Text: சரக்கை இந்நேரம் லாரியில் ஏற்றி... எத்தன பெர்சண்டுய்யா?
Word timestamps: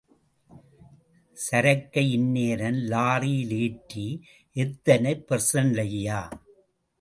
சரக்கை 1.37 2.03
இந்நேரம் 2.11 2.79
லாரியில் 2.93 3.53
ஏற்றி... 3.65 4.07
எத்தன 4.55 5.13
பெர்சண்டுய்யா? 5.27 6.19